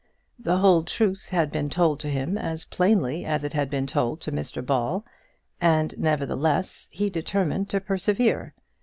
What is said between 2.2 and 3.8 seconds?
as plainly as it had